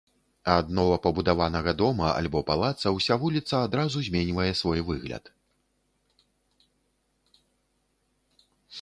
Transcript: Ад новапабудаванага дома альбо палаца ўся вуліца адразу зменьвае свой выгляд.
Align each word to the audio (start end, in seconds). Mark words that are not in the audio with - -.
Ад 0.51 0.69
новапабудаванага 0.77 1.73
дома 1.81 2.07
альбо 2.21 2.41
палаца 2.47 2.93
ўся 2.97 3.19
вуліца 3.25 3.61
адразу 3.67 4.05
зменьвае 4.07 4.49
свой 4.65 4.85
выгляд. 4.91 5.33